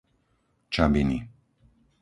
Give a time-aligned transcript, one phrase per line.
[0.73, 1.17] Čabiny